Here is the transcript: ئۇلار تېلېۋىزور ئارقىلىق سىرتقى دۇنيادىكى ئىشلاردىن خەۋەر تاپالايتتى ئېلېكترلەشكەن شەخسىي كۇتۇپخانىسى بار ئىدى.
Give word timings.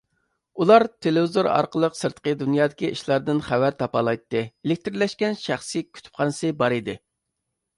ئۇلار 0.63 0.85
تېلېۋىزور 1.05 1.49
ئارقىلىق 1.55 1.97
سىرتقى 1.99 2.33
دۇنيادىكى 2.39 2.89
ئىشلاردىن 2.95 3.43
خەۋەر 3.49 3.77
تاپالايتتى 3.83 4.43
ئېلېكترلەشكەن 4.49 5.39
شەخسىي 5.43 5.89
كۇتۇپخانىسى 5.91 6.55
بار 6.65 6.77
ئىدى. 6.81 6.99